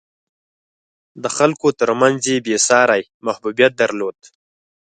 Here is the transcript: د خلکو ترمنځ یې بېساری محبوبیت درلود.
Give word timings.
د 1.23 1.25
خلکو 1.37 1.67
ترمنځ 1.79 2.21
یې 2.31 2.43
بېساری 2.45 3.03
محبوبیت 3.25 3.71
درلود. 3.81 4.17